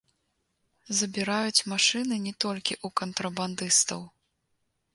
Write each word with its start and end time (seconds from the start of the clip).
Забіраюць 1.01 1.65
машыны 1.75 2.15
не 2.25 2.33
толькі 2.47 2.73
ў 2.85 2.99
кантрабандыстаў. 3.03 4.01